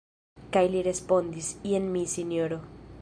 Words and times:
Kaj 0.55 0.63
li 0.75 0.81
respondis: 0.87 1.51
Jen 1.73 1.87
mi, 1.97 2.03
Sinjoro. 2.15 2.59